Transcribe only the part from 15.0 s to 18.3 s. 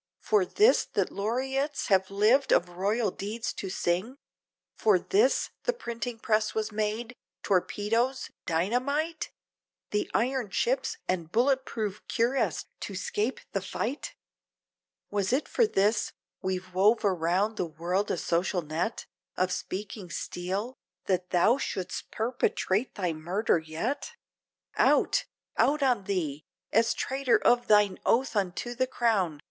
Was it for this! we've wove around the world a